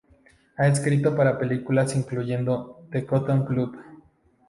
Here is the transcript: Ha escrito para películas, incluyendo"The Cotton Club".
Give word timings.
Ha 0.57 0.65
escrito 0.67 1.15
para 1.15 1.37
películas, 1.37 1.95
incluyendo"The 1.95 3.05
Cotton 3.05 3.45
Club". 3.45 3.77